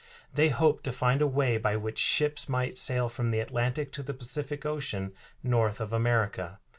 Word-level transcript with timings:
They 0.33 0.49
hoped 0.49 0.83
to 0.85 0.91
find 0.91 1.21
a 1.21 1.27
way 1.27 1.57
by 1.57 1.75
which 1.77 1.99
ships 1.99 2.49
might 2.49 2.75
sail 2.75 3.07
from 3.07 3.29
the 3.29 3.39
Atlantic 3.39 3.91
to 3.91 4.01
the 4.01 4.15
Pacific 4.15 4.65
Ocean 4.65 5.13
north 5.43 5.79
of 5.79 5.93
America. 5.93 6.57